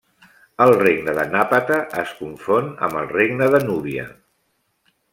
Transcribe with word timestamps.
El 0.63 0.71
regne 0.79 1.13
de 1.17 1.25
Napata 1.33 1.77
es 2.05 2.15
confon 2.23 2.73
amb 2.89 3.01
el 3.03 3.09
regne 3.15 3.55
de 3.57 3.63
Núbia. 3.71 4.11